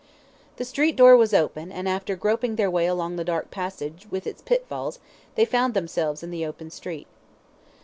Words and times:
The 0.57 0.65
street 0.65 0.95
door 0.95 1.15
was 1.15 1.31
open, 1.31 1.71
and, 1.71 1.87
after 1.87 2.15
groping 2.15 2.55
their 2.55 2.71
way 2.71 2.87
along 2.87 3.17
the 3.17 3.23
dark 3.23 3.51
passage, 3.51 4.07
with 4.09 4.25
its 4.25 4.41
pitfalls, 4.41 4.97
they 5.35 5.45
found 5.45 5.75
themselves 5.75 6.23
in 6.23 6.31
the 6.31 6.43
open 6.43 6.71
street. 6.71 7.05